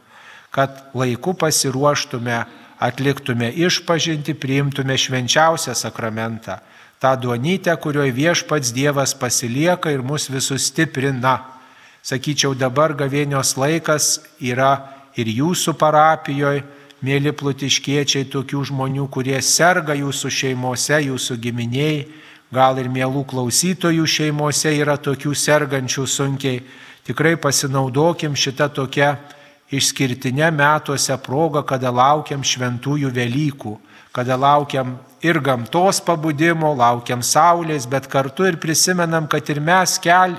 kad 0.55 0.81
laiku 0.97 1.35
pasiruoštume 1.37 2.41
atliktume 2.81 3.53
išpažinti, 3.53 4.35
priimtume 4.41 4.97
švenčiausią 4.97 5.77
sakramentą, 5.77 6.59
tą 7.01 7.13
duonytę, 7.21 7.77
kurioje 7.77 8.13
viešpats 8.17 8.73
Dievas 8.73 9.15
pasilieka 9.15 9.93
ir 9.93 10.03
mus 10.03 10.31
visus 10.33 10.71
stiprina. 10.73 11.39
Sakyčiau, 12.01 12.55
dabar 12.57 12.95
gavėnios 12.97 13.59
laikas 13.61 14.23
yra 14.41 14.73
ir 15.17 15.29
jūsų 15.29 15.77
parapijoje, 15.77 16.65
mėly 17.05 17.33
plutiškiečiai, 17.37 18.29
tokių 18.33 18.65
žmonių, 18.71 19.07
kurie 19.13 19.37
serga 19.45 19.97
jūsų 19.97 20.33
šeimose, 20.33 20.97
jūsų 21.05 21.37
giminiai, 21.41 22.05
gal 22.51 22.79
ir 22.83 22.91
mielų 22.91 23.25
klausytojų 23.31 24.07
šeimose 24.07 24.73
yra 24.79 24.97
tokių 24.99 25.35
sergančių 25.35 26.07
sunkiai. 26.07 26.63
Tikrai 27.07 27.37
pasinaudokim 27.41 28.35
šitą 28.37 28.69
tokią 28.75 29.15
išskirtinę 29.71 30.51
metuose 30.51 31.17
progą, 31.23 31.63
kada 31.67 31.93
laukiam 31.95 32.43
šventųjų 32.43 33.11
Velykų, 33.15 33.77
kada 34.13 34.37
laukiam 34.37 34.97
ir 35.23 35.39
gamtos 35.41 36.01
pabudimo, 36.03 36.75
laukiam 36.75 37.23
saulės, 37.23 37.87
bet 37.87 38.09
kartu 38.11 38.49
ir 38.49 38.59
prisimenam, 38.61 39.29
kad 39.31 39.49
ir 39.51 39.63
mes 39.63 39.97
kel, 40.03 40.35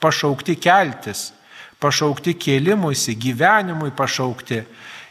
pašaukti 0.00 0.56
keltis, 0.56 1.32
pašaukti 1.82 2.36
kėlimuisi, 2.38 3.16
gyvenimui 3.18 3.90
pašaukti 3.96 4.62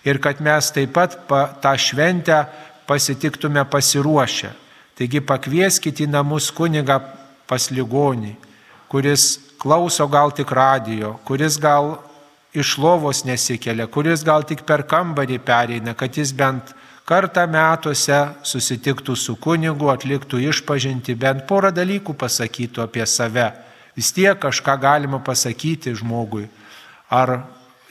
ir 0.08 0.22
kad 0.24 0.39
mes 0.41 0.72
taip 0.72 0.96
pat 0.96 1.19
pa, 1.27 1.46
tą 1.62 1.75
šventę 1.77 2.46
pasitiktume 2.88 3.65
pasiruošę. 3.69 4.69
Taigi 5.00 5.22
pakvieskite 5.24 6.03
į 6.03 6.10
namus 6.12 6.50
kunigą 6.51 6.98
pas 7.48 7.70
ligonį, 7.72 8.34
kuris 8.91 9.38
klauso 9.62 10.03
gal 10.12 10.34
tik 10.36 10.51
radio, 10.51 11.13
kuris 11.24 11.56
gal 11.56 11.94
iš 12.51 12.74
lovos 12.84 13.24
nesikelia, 13.24 13.88
kuris 13.88 14.25
gal 14.27 14.44
tik 14.44 14.65
per 14.68 14.84
kambarį 14.84 15.39
pereina, 15.39 15.94
kad 15.96 16.20
jis 16.20 16.34
bent 16.36 16.74
kartą 17.08 17.46
metuose 17.48 18.20
susitiktų 18.44 19.15
su 19.15 19.38
kunigu, 19.39 19.88
atliktų 19.88 20.44
išpažinti, 20.50 21.15
bent 21.15 21.48
porą 21.48 21.72
dalykų 21.72 22.13
pasakytų 22.20 22.84
apie 22.84 23.06
save. 23.08 23.48
Vis 23.96 24.12
tiek 24.13 24.36
kažką 24.36 24.75
galima 24.84 25.24
pasakyti 25.24 25.96
žmogui. 25.96 26.44
Ar 27.10 27.39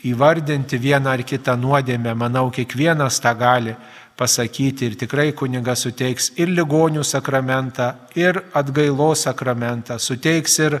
įvardinti 0.05 0.77
vieną 0.79 1.17
ar 1.17 1.25
kitą 1.27 1.57
nuodėmę, 1.59 2.13
manau, 2.15 2.47
kiekvienas 2.53 3.19
tą 3.19 3.33
gali 3.35 3.75
pasakyti 4.19 4.89
ir 4.89 4.97
tikrai 4.99 5.29
kunigas 5.31 5.85
suteiks 5.85 6.33
ir 6.35 6.51
ligonių 6.51 7.05
sakramentą, 7.07 7.93
ir 8.19 8.41
atgailos 8.57 9.23
sakramentą, 9.27 9.95
suteiks 9.99 10.59
ir, 10.59 10.79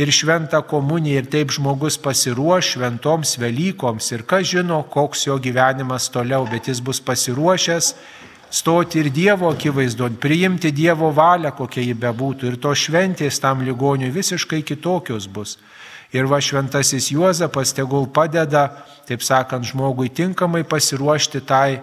ir 0.00 0.12
šventą 0.14 0.62
komuniją 0.70 1.20
ir 1.20 1.28
taip 1.28 1.52
žmogus 1.52 1.98
pasiruoš 2.00 2.72
šventoms 2.74 3.36
Velykoms 3.42 4.08
ir 4.16 4.24
kas 4.28 4.48
žino, 4.54 4.80
koks 4.88 5.26
jo 5.28 5.36
gyvenimas 5.36 6.08
toliau, 6.14 6.48
bet 6.48 6.72
jis 6.72 6.80
bus 6.80 7.02
pasiruošęs 7.04 7.92
stoti 8.50 9.02
ir 9.02 9.10
Dievo 9.12 9.50
akivaizdon, 9.52 10.16
priimti 10.16 10.72
Dievo 10.72 11.10
valią, 11.12 11.52
kokia 11.52 11.84
ji 11.84 11.94
bebūtų 11.94 12.52
ir 12.52 12.56
to 12.62 12.72
šventės 12.72 13.40
tam 13.44 13.60
ligoniui 13.66 14.10
visiškai 14.14 14.62
kitokios 14.64 15.28
bus. 15.28 15.58
Ir 16.12 16.24
va 16.24 16.40
šventasis 16.40 17.10
Juozapas 17.12 17.74
tegul 17.76 18.08
padeda, 18.08 18.70
taip 19.04 19.20
sakant, 19.20 19.66
žmogui 19.68 20.08
tinkamai 20.08 20.64
pasiruošti 20.64 21.44
tai 21.44 21.80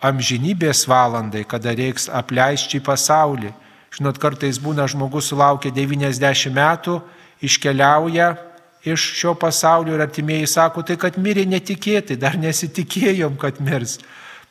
amžinybės 0.00 0.84
valandai, 0.88 1.44
kada 1.48 1.74
reiks 1.76 2.08
apleisti 2.08 2.80
pasaulį. 2.80 3.52
Žinot, 3.96 4.18
kartais 4.20 4.60
būna 4.60 4.86
žmogus 4.90 5.30
sulaukia 5.32 5.72
90 5.74 6.52
metų, 6.54 7.00
iškeliauja 7.42 8.34
iš 8.84 9.04
šio 9.18 9.34
pasaulio 9.34 9.96
ir 9.96 10.04
artimieji 10.04 10.46
sako, 10.46 10.84
tai 10.86 10.96
kad 11.00 11.18
mirė 11.18 11.44
netikėtai, 11.48 12.16
dar 12.20 12.38
nesitikėjom, 12.38 13.36
kad 13.40 13.60
mirs. 13.60 13.98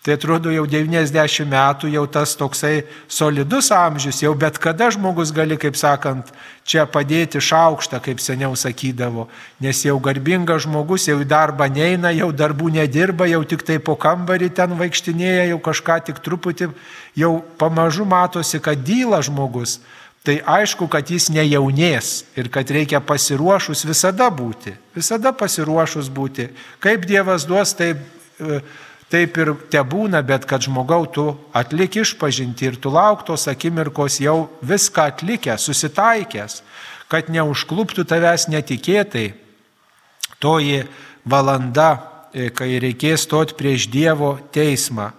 Tai 0.07 0.13
atrodo 0.15 0.47
jau 0.55 0.61
90 0.63 1.43
metų, 1.51 1.89
jau 1.91 2.05
tas 2.07 2.31
toksai 2.39 2.85
solidus 3.11 3.67
amžius, 3.75 4.21
jau 4.23 4.29
bet 4.39 4.55
kada 4.55 4.87
žmogus 4.95 5.33
gali, 5.35 5.57
kaip 5.59 5.75
sakant, 5.75 6.29
čia 6.63 6.85
padėti 6.87 7.41
šaukštą, 7.43 7.99
kaip 8.05 8.23
seniau 8.23 8.55
sakydavo, 8.55 9.25
nes 9.59 9.81
jau 9.83 9.97
garbingas 9.99 10.63
žmogus 10.63 11.09
jau 11.09 11.17
į 11.19 11.27
darbą 11.27 11.67
neina, 11.67 12.13
jau 12.15 12.31
darbų 12.31 12.71
nedirba, 12.77 13.27
jau 13.27 13.43
tik 13.43 13.67
tai 13.67 13.81
po 13.83 13.97
kambarį 13.99 14.47
ten 14.55 14.77
vaikštinėja, 14.79 15.49
jau 15.51 15.59
kažką 15.67 15.99
tik 16.07 16.23
truputį, 16.23 16.71
jau 17.19 17.33
pamažu 17.59 18.07
matosi, 18.07 18.63
kad 18.63 18.79
dyla 18.87 19.19
žmogus. 19.19 19.81
Tai 20.23 20.39
aišku, 20.55 20.87
kad 20.87 21.11
jis 21.11 21.27
nejaunės 21.35 22.15
ir 22.39 22.47
kad 22.47 22.71
reikia 22.71 23.03
pasiruošus 23.03 23.83
visada 23.83 24.31
būti, 24.31 24.71
visada 24.95 25.35
pasiruošus 25.35 26.07
būti. 26.07 26.53
Kaip 26.79 27.03
Dievas 27.11 27.43
duos, 27.43 27.75
taip 27.75 27.99
taip 29.11 29.37
ir 29.39 29.53
te 29.71 29.81
būna, 29.83 30.21
bet 30.25 30.45
kad 30.49 30.65
žmogau 30.65 31.05
tu 31.07 31.27
atlik 31.55 31.99
išpažinti 32.03 32.67
ir 32.67 32.79
tu 32.81 32.91
lauktos 32.91 33.47
akimirkos 33.47 34.19
jau 34.23 34.49
viską 34.61 35.07
atlikęs, 35.13 35.67
susitaikęs, 35.69 36.61
kad 37.07 37.31
neužkluptų 37.31 38.03
tavęs 38.07 38.49
netikėtai 38.51 39.31
toji 40.43 40.83
valanda, 41.25 41.89
e, 42.33 42.49
kai 42.51 42.77
reikės 42.83 43.23
stoti 43.23 43.55
prieš 43.57 43.87
Dievo 43.91 44.37
teismą. 44.51 45.13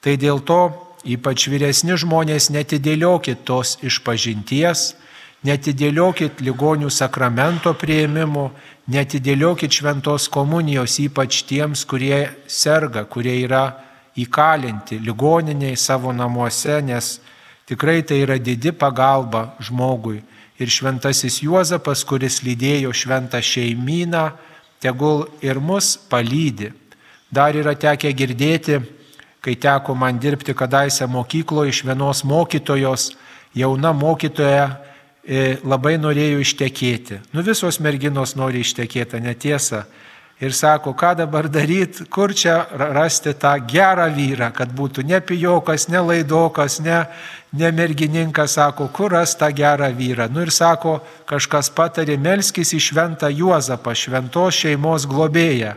Tai 0.00 0.16
dėl 0.20 0.40
to 0.44 0.72
ypač 1.04 1.48
vyresni 1.52 1.96
žmonės 2.00 2.48
netidėliokit 2.52 3.44
tos 3.44 3.76
išpažinties, 3.84 4.94
netidėliokit 5.44 6.40
ligonių 6.44 6.90
sakramento 6.90 7.74
prieimimų, 7.76 8.48
Netidėliokit 8.84 9.72
šventos 9.72 10.26
komunijos 10.28 10.98
ypač 11.00 11.38
tiems, 11.48 11.86
kurie 11.88 12.26
serga, 12.44 13.06
kurie 13.08 13.38
yra 13.46 13.78
įkalinti 14.20 14.98
ligoniniai 15.00 15.78
savo 15.80 16.12
namuose, 16.12 16.82
nes 16.84 17.14
tikrai 17.64 18.02
tai 18.04 18.20
yra 18.26 18.36
didi 18.36 18.74
pagalba 18.76 19.54
žmogui. 19.56 20.20
Ir 20.60 20.68
šventasis 20.68 21.40
Juozapas, 21.40 22.04
kuris 22.04 22.42
lydėjo 22.44 22.92
šventą 22.92 23.40
šeimyną, 23.40 24.26
tegul 24.84 25.24
ir 25.40 25.56
mus 25.56 25.94
palydi. 25.96 26.68
Dar 27.32 27.56
yra 27.56 27.72
tekę 27.72 28.12
girdėti, 28.12 28.82
kai 29.40 29.56
teko 29.56 29.96
man 29.96 30.20
dirbti 30.20 30.52
kadaise 30.52 31.08
mokykloje 31.08 31.72
iš 31.72 31.80
vienos 31.88 32.20
mokytojos, 32.20 33.14
jauna 33.56 33.96
mokytoja 33.96 34.68
labai 35.64 35.96
norėjo 35.96 36.42
ištekėti. 36.44 37.20
Nu 37.32 37.44
visos 37.44 37.80
merginos 37.80 38.34
nori 38.36 38.60
ištekėti, 38.64 39.22
netiesa. 39.24 39.84
Ir 40.42 40.50
sako, 40.52 40.92
ką 40.98 41.12
dabar 41.14 41.46
daryti, 41.48 42.04
kur 42.10 42.32
čia 42.34 42.66
rasti 42.74 43.32
tą 43.38 43.54
gerą 43.70 44.08
vyrą, 44.12 44.50
kad 44.52 44.72
būtų 44.74 45.04
ne 45.06 45.20
pijokas, 45.22 45.86
ne 45.88 46.02
laidokas, 46.02 46.80
ne, 46.82 47.04
ne 47.54 47.70
mergininkas, 47.70 48.56
sako, 48.58 48.88
kur 48.90 49.14
ras 49.14 49.36
tą 49.38 49.52
gerą 49.54 49.92
vyrą. 49.94 50.26
Nu 50.34 50.42
ir 50.42 50.50
sako, 50.50 50.98
kažkas 51.30 51.70
patarė, 51.70 52.18
melskis 52.18 52.74
į 52.74 52.82
šventą 52.82 53.30
Juozapą, 53.30 53.94
šventos 53.94 54.58
šeimos 54.58 55.06
globėją. 55.06 55.76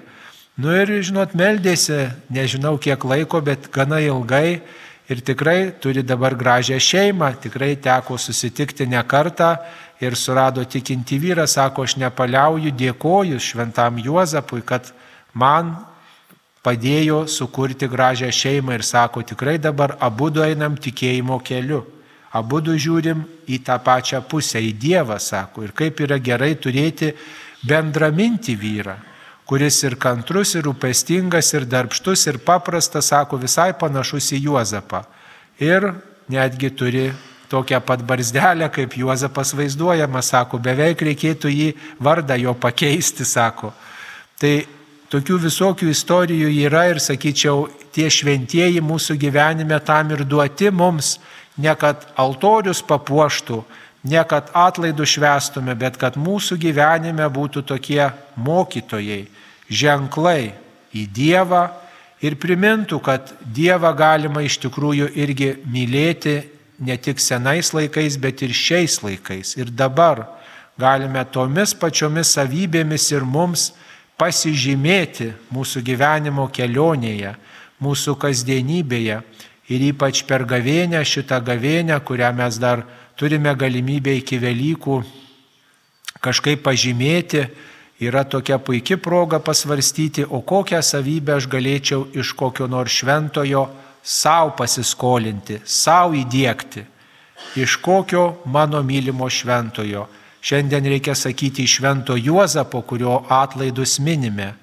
Nu 0.58 0.74
ir, 0.74 0.90
žinot, 1.06 1.38
meldėsi, 1.38 2.08
nežinau 2.34 2.80
kiek 2.82 3.06
laiko, 3.06 3.44
bet 3.46 3.70
gana 3.70 4.02
ilgai 4.02 4.64
ir 5.10 5.22
tikrai 5.22 5.72
turi 5.80 6.04
dabar 6.04 6.36
gražią 6.36 6.80
šeimą, 6.80 7.32
tikrai 7.42 7.76
teko 7.80 8.18
susitikti 8.18 8.88
ne 8.88 9.02
kartą 9.08 9.56
ir 10.04 10.16
surado 10.16 10.64
tikinti 10.66 11.20
vyrą, 11.20 11.48
sako, 11.48 11.88
aš 11.88 11.98
nepaliauju, 11.98 12.72
dėkoju 12.76 13.40
šventam 13.40 13.98
Juozapui, 14.04 14.62
kad 14.62 14.92
man 15.34 15.78
padėjo 16.64 17.26
sukurti 17.28 17.88
gražią 17.88 18.32
šeimą. 18.32 18.76
Ir 18.76 18.84
sako, 18.84 19.24
tikrai 19.24 19.58
dabar 19.58 19.96
abu 20.00 20.30
einam 20.44 20.76
tikėjimo 20.76 21.40
keliu. 21.40 21.86
Abu 22.36 22.60
žiūrim 22.60 23.24
į 23.48 23.64
tą 23.64 23.80
pačią 23.80 24.22
pusę, 24.28 24.60
į 24.60 24.74
Dievą, 24.76 25.18
sako, 25.18 25.64
ir 25.64 25.72
kaip 25.72 26.00
yra 26.04 26.20
gerai 26.20 26.56
turėti 26.56 27.14
bendraminti 27.64 28.56
vyrą 28.56 28.98
kuris 29.48 29.80
ir 29.88 29.96
kantrus, 29.96 30.56
ir 30.58 30.66
rūpestingas, 30.68 31.54
ir 31.56 31.66
darbštus, 31.70 32.26
ir 32.28 32.42
paprastas, 32.44 33.12
sako, 33.14 33.40
visai 33.40 33.72
panašus 33.80 34.34
į 34.36 34.44
Juozapą. 34.50 35.06
Ir 35.64 35.94
netgi 36.28 36.70
turi 36.76 37.06
tokią 37.48 37.80
pat 37.82 38.04
barzdelę, 38.04 38.68
kaip 38.76 38.98
Juozapas 39.00 39.54
vaizduojamas, 39.56 40.34
sako, 40.34 40.60
beveik 40.60 41.02
reikėtų 41.08 41.52
jį 41.54 41.70
vardą 42.04 42.36
jo 42.42 42.54
pakeisti, 42.60 43.26
sako. 43.26 43.72
Tai 44.38 44.54
tokių 45.12 45.40
visokių 45.48 45.90
istorijų 45.96 46.52
yra 46.68 46.90
ir, 46.92 47.00
sakyčiau, 47.00 47.70
tie 47.96 48.10
šventieji 48.12 48.84
mūsų 48.84 49.16
gyvenime 49.18 49.80
tam 49.80 50.12
ir 50.12 50.26
duoti 50.28 50.70
mums, 50.76 51.16
ne 51.58 51.74
kad 51.80 52.04
altorius 52.20 52.84
papuoštų, 52.86 53.64
ne 54.04 54.22
kad 54.30 54.52
atlaidų 54.54 55.06
švestume, 55.08 55.76
bet 55.76 55.98
kad 55.98 56.18
mūsų 56.20 56.58
gyvenime 56.62 57.26
būtų 57.34 57.64
tokie 57.68 58.04
mokytojai, 58.36 59.26
ženklai 59.70 60.54
į 60.96 61.08
Dievą 61.14 61.64
ir 62.22 62.38
primintų, 62.40 63.00
kad 63.04 63.34
Dievą 63.42 63.92
galima 63.98 64.44
iš 64.46 64.60
tikrųjų 64.64 65.10
irgi 65.18 65.56
mylėti 65.66 66.40
ne 66.80 66.98
tik 66.98 67.20
senais 67.20 67.74
laikais, 67.74 68.18
bet 68.22 68.44
ir 68.46 68.54
šiais 68.54 69.02
laikais. 69.04 69.56
Ir 69.58 69.74
dabar 69.74 70.26
galime 70.78 71.24
tomis 71.34 71.74
pačiomis 71.74 72.36
savybėmis 72.38 73.10
ir 73.12 73.26
mums 73.26 73.72
pasižymėti 74.18 75.32
mūsų 75.54 75.82
gyvenimo 75.86 76.48
kelionėje, 76.54 77.36
mūsų 77.82 78.16
kasdienybėje 78.22 79.20
ir 79.70 79.84
ypač 79.92 80.24
per 80.26 80.46
gavėnę, 80.48 81.04
šitą 81.06 81.42
gavėnę, 81.46 82.00
kurią 82.06 82.32
mes 82.38 82.58
dar 82.62 82.86
turime 83.18 83.54
galimybę 83.58 84.14
iki 84.22 84.38
Velykų 84.40 85.02
kažkaip 86.22 86.64
pažymėti, 86.66 87.48
yra 88.02 88.24
tokia 88.26 88.60
puikia 88.62 88.98
proga 89.02 89.40
pasvarstyti, 89.42 90.26
o 90.26 90.42
kokią 90.42 90.82
savybę 90.86 91.38
aš 91.38 91.48
galėčiau 91.50 92.08
iš 92.18 92.34
kokio 92.38 92.68
nors 92.70 92.94
šventojo 93.02 93.68
savo 94.04 94.54
pasiskolinti, 94.58 95.62
savo 95.66 96.16
įdėkti, 96.18 96.86
iš 97.58 97.78
kokio 97.82 98.38
mano 98.46 98.84
mylimo 98.86 99.30
šventojo. 99.30 100.08
Šiandien 100.42 100.86
reikia 100.86 101.16
sakyti 101.18 101.66
švento 101.68 102.16
Juozapo, 102.16 102.82
kurio 102.86 103.24
atlaidus 103.34 103.98
minime. 104.00 104.54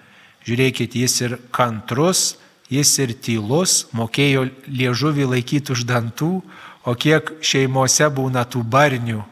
Žiūrėkit, 0.47 0.95
jis 0.97 1.21
ir 1.25 1.35
kantrus, 1.53 2.37
jis 2.73 2.93
ir 3.03 3.12
tylus, 3.21 3.85
mokėjo 3.93 4.47
liežuvį 4.69 5.27
laikyti 5.35 5.75
už 5.75 5.85
dantų, 5.88 6.38
o 6.85 6.94
kiek 6.94 7.37
šeimose 7.44 8.09
būna 8.12 8.44
tų 8.49 8.62
barnių 8.68 9.23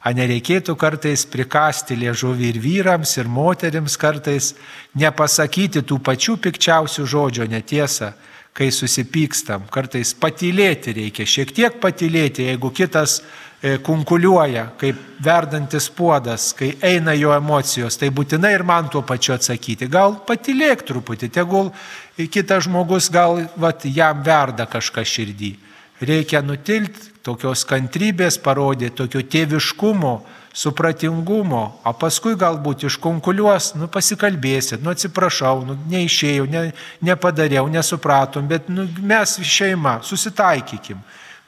Ar 0.00 0.14
nereikėtų 0.16 0.78
kartais 0.80 1.26
prikasti 1.28 1.98
liežuvį 2.00 2.46
ir 2.54 2.58
vyrams, 2.62 3.18
ir 3.20 3.28
moteriams 3.28 3.98
kartais 4.00 4.54
nepasakyti 4.96 5.82
tų 5.84 5.98
pačių 6.06 6.38
pikčiausių 6.40 7.04
žodžio 7.04 7.44
netiesą, 7.52 8.14
kai 8.56 8.70
susipykstam. 8.72 9.68
Kartais 9.68 10.14
patylėti 10.16 10.96
reikia, 10.96 11.28
šiek 11.28 11.52
tiek 11.52 11.76
patylėti, 11.84 12.48
jeigu 12.48 12.72
kitas 12.72 13.18
e, 13.20 13.76
kunkuliuoja, 13.84 14.70
kaip 14.80 15.04
verdantis 15.20 15.92
puodas, 15.92 16.54
kai 16.56 16.72
eina 16.80 17.12
jo 17.12 17.36
emocijos, 17.36 18.00
tai 18.00 18.08
būtinai 18.08 18.56
ir 18.56 18.64
man 18.64 18.88
tuo 18.88 19.04
pačiu 19.04 19.36
atsakyti. 19.36 19.92
Gal 19.92 20.16
patylėk 20.24 20.88
truputį, 20.88 21.28
tegul 21.28 21.74
kitas 22.16 22.64
žmogus 22.64 23.12
gal 23.12 23.44
vat, 23.60 23.84
jam 23.84 24.24
verda 24.24 24.64
kažką 24.64 25.04
širdį. 25.04 25.58
Reikia 26.00 26.40
nutilti, 26.40 27.10
tokios 27.24 27.66
kantrybės 27.68 28.38
parodyti, 28.40 28.94
tokio 29.02 29.20
tėviškumo, 29.20 30.14
supratingumo, 30.56 31.62
o 31.86 31.92
paskui 31.94 32.34
galbūt 32.38 32.86
iškonkuliuos, 32.88 33.74
nu 33.78 33.86
pasikalbėsit, 33.92 34.80
nu 34.82 34.90
atsiprašau, 34.94 35.62
nu 35.68 35.76
neišėjau, 35.92 36.46
ne, 36.50 36.62
nepadariau, 37.06 37.68
nesupratom, 37.70 38.48
bet 38.50 38.70
nu, 38.72 38.88
mes 39.06 39.36
šeima, 39.46 40.00
susitaikykim, 40.06 40.98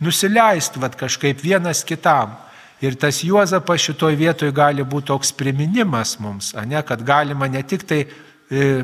nusileist 0.02 0.78
vat 0.78 0.96
kažkaip 1.00 1.42
vienas 1.42 1.82
kitam. 1.86 2.36
Ir 2.82 2.96
tas 2.98 3.20
Juozapas 3.22 3.82
šitoj 3.82 4.16
vietoj 4.18 4.50
gali 4.54 4.82
būti 4.82 5.12
toks 5.12 5.30
priminimas 5.38 6.16
mums, 6.22 6.50
ne, 6.66 6.80
kad 6.86 7.02
galima 7.06 7.46
ne 7.50 7.62
tik 7.62 7.86
tai 7.86 8.00
e, 8.02 8.82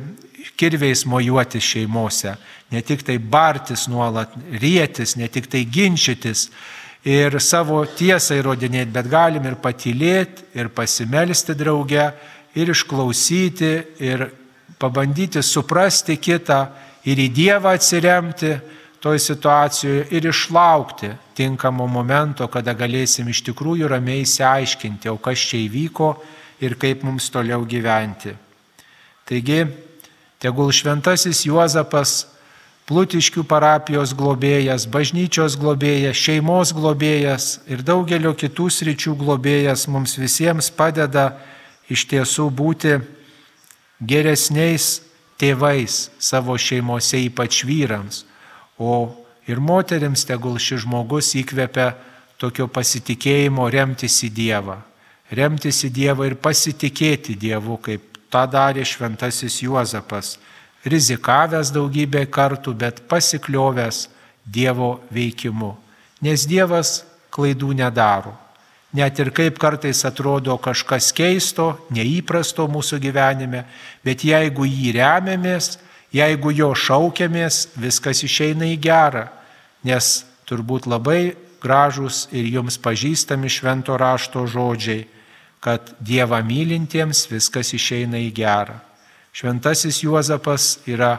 kirviais 0.59 1.05
mojuoti 1.07 1.61
šeimose, 1.61 2.35
ne 2.71 2.83
tik 2.83 3.05
tai 3.07 3.19
bartis 3.19 3.87
nuolat, 3.89 4.35
rėtis, 4.61 5.17
ne 5.17 5.29
tik 5.29 5.49
tai 5.51 5.65
ginčytis, 5.65 6.49
ir 7.07 7.39
savo 7.41 7.85
tiesą 7.87 8.39
įrodinėti, 8.39 8.93
bet 8.93 9.09
galim 9.11 9.47
ir 9.49 9.59
patylėti, 9.63 10.51
ir 10.59 10.71
pasimelsti 10.75 11.55
drauge, 11.59 12.11
ir 12.59 12.73
išklausyti, 12.75 13.73
ir 14.03 14.29
pabandyti 14.79 15.43
suprasti 15.43 16.19
kitą, 16.21 16.67
ir 17.09 17.19
į 17.19 17.29
Dievą 17.35 17.75
atsiremti 17.79 18.53
toj 19.03 19.21
situacijoje, 19.23 20.09
ir 20.11 20.27
išlaukti 20.27 21.13
tinkamo 21.39 21.87
momento, 21.87 22.49
kada 22.51 22.75
galėsim 22.75 23.29
iš 23.31 23.45
tikrųjų 23.47 23.89
ramiai 23.91 24.25
įsiaiškinti, 24.27 25.11
o 25.11 25.19
kas 25.23 25.47
čia 25.51 25.63
įvyko 25.65 26.11
ir 26.67 26.75
kaip 26.81 27.05
mums 27.07 27.31
toliau 27.31 27.63
gyventi. 27.69 28.35
Taigi, 29.29 29.61
tegul 30.43 30.73
šventasis 30.75 31.45
Juozapas 31.47 32.27
Plutiškių 32.89 33.43
parapijos 33.45 34.15
globėjas, 34.17 34.87
bažnyčios 34.89 35.59
globėjas, 35.61 36.17
šeimos 36.17 36.71
globėjas 36.73 37.59
ir 37.69 37.83
daugelio 37.85 38.33
kitų 38.33 38.71
sričių 38.73 39.13
globėjas 39.21 39.85
mums 39.93 40.17
visiems 40.17 40.71
padeda 40.73 41.35
iš 41.93 42.07
tiesų 42.09 42.49
būti 42.49 42.95
geresniais 44.01 45.03
tėvais 45.37 46.09
savo 46.17 46.57
šeimose, 46.57 47.21
ypač 47.29 47.61
vyrams. 47.69 48.25
O 48.81 49.13
ir 49.45 49.61
moteriams 49.61 50.25
tegul 50.25 50.57
šis 50.57 50.87
žmogus 50.87 51.35
įkvepia 51.37 51.91
tokio 52.41 52.71
pasitikėjimo 52.73 53.69
remtis 53.69 54.17
į 54.25 54.33
Dievą. 54.33 54.81
Remtis 55.29 55.85
į 55.85 55.93
Dievą 55.93 56.31
ir 56.31 56.41
pasitikėti 56.41 57.37
Dievu, 57.37 57.77
kaip 57.85 58.08
tą 58.33 58.45
darė 58.51 58.85
šventasis 58.87 59.63
Juozapas 59.65 60.37
rizikavęs 60.85 61.73
daugybę 61.75 62.27
kartų, 62.31 62.75
bet 62.75 63.03
pasikliovęs 63.09 64.09
Dievo 64.49 65.01
veikimu. 65.13 65.75
Nes 66.25 66.47
Dievas 66.49 67.03
klaidų 67.31 67.75
nedaro. 67.77 68.33
Net 68.97 69.19
ir 69.21 69.29
kaip 69.37 69.59
kartais 69.61 70.01
atrodo 70.09 70.57
kažkas 70.57 71.11
keisto, 71.13 71.75
neįprasto 71.93 72.65
mūsų 72.73 72.97
gyvenime, 73.03 73.67
bet 74.01 74.25
jeigu 74.25 74.65
jį 74.65 74.95
remiamės, 74.97 75.77
jeigu 76.15 76.55
jo 76.57 76.71
šaukiamės, 76.73 77.67
viskas 77.77 78.25
išeina 78.25 78.71
į 78.73 78.79
gerą, 78.81 79.27
nes 79.85 80.25
turbūt 80.49 80.89
labai 80.89 81.37
gražus 81.61 82.25
ir 82.33 82.49
jums 82.49 82.81
pažįstami 82.81 83.51
švento 83.53 83.99
rašto 84.01 84.47
žodžiai, 84.49 85.05
kad 85.61 85.95
Dievą 86.01 86.41
mylintiems 86.47 87.27
viskas 87.31 87.73
išeina 87.75 88.21
į 88.23 88.31
gerą. 88.35 88.79
Šventasis 89.35 90.01
Juozapas 90.03 90.79
yra 90.89 91.19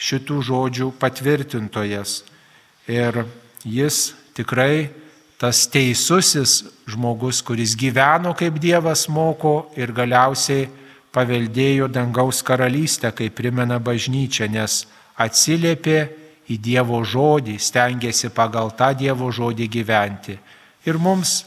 šitų 0.00 0.40
žodžių 0.46 0.88
patvirtintojas. 0.98 2.22
Ir 2.90 3.24
jis 3.64 4.10
tikrai 4.34 4.90
tas 5.40 5.66
teisusis 5.70 6.62
žmogus, 6.88 7.40
kuris 7.44 7.76
gyveno 7.78 8.32
kaip 8.36 8.58
Dievas 8.60 9.06
moko 9.08 9.70
ir 9.78 9.92
galiausiai 9.96 10.68
paveldėjo 11.14 11.88
dangaus 11.90 12.42
karalystę, 12.46 13.10
kaip 13.16 13.34
primena 13.38 13.80
bažnyčia, 13.82 14.46
nes 14.50 14.84
atsiliepė 15.18 16.00
į 16.50 16.58
Dievo 16.58 17.00
žodį, 17.06 17.58
stengiasi 17.58 18.30
pagal 18.34 18.72
tą 18.78 18.92
Dievo 18.98 19.30
žodį 19.32 19.66
gyventi. 19.70 20.36
Ir 20.86 20.98
mums 20.98 21.44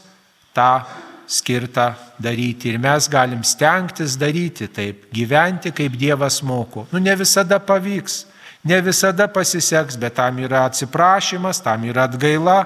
tą 0.54 0.84
skirta 1.26 1.94
daryti 2.18 2.68
ir 2.72 2.78
mes 2.78 3.08
galim 3.10 3.44
stengtis 3.44 4.16
daryti 4.20 4.68
taip, 4.68 5.06
gyventi 5.12 5.72
kaip 5.72 5.96
Dievas 5.98 6.42
moko. 6.42 6.86
Nu 6.92 6.98
ne 6.98 7.14
visada 7.16 7.58
pavyks, 7.58 8.24
ne 8.64 8.80
visada 8.80 9.28
pasiseks, 9.28 9.96
bet 10.00 10.16
tam 10.16 10.38
yra 10.38 10.64
atsiprašymas, 10.68 11.62
tam 11.64 11.84
yra 11.88 12.06
atgaila, 12.08 12.58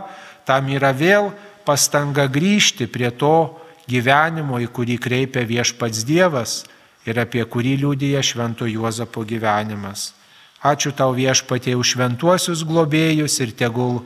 tam 0.47 0.69
yra 0.73 0.93
vėl 0.93 1.33
pastanga 1.67 2.27
grįžti 2.27 2.89
prie 2.91 3.11
to 3.11 3.59
gyvenimo, 3.89 4.61
į 4.61 4.69
kurį 4.73 4.99
kreipia 5.01 5.45
viešpats 5.47 6.05
Dievas 6.09 6.63
ir 7.09 7.19
apie 7.21 7.45
kurį 7.45 7.79
liūdėja 7.83 8.23
Švento 8.25 8.69
Juozapo 8.69 9.25
gyvenimas. 9.25 10.13
Ačiū 10.59 10.91
tau 10.91 11.15
viešpatie 11.15 11.77
už 11.79 11.95
šventuosius 11.95 12.65
globėjus 12.67 13.39
ir 13.45 13.55
tegul 13.55 14.03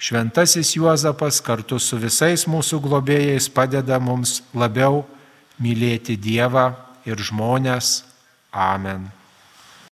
Šventasis 0.00 0.72
Juozapas 0.78 1.42
kartu 1.44 1.76
su 1.76 1.98
visais 2.00 2.46
mūsų 2.48 2.78
globėjais 2.86 3.50
padeda 3.52 3.98
mums 4.00 4.38
labiau 4.56 5.02
mylėti 5.60 6.16
Dievą 6.16 6.70
ir 7.04 7.20
žmonės. 7.20 7.98
Amen. 8.48 9.19